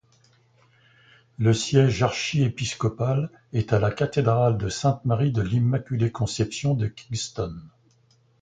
Le 1.37 1.53
siège 1.53 2.01
archiépiscopale 2.01 3.29
est 3.53 3.71
à 3.71 3.77
la 3.77 3.91
cathédrale 3.91 4.57
de 4.57 4.67
Sainte-Marie 4.67 5.31
de 5.31 5.43
l'Immaculée-Conception 5.43 6.73
de 6.73 6.87
Kingston. 6.87 7.55